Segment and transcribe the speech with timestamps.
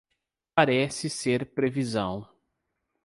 [0.55, 2.27] Parece ser previsão